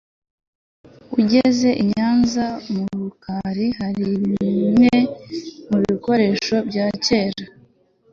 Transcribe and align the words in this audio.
ugeze 1.19 1.69
inyanza 1.81 2.45
murukari 2.71 3.65
haribimwe 3.77 4.95
mubikoresho 5.69 6.55
byakera 6.69 7.43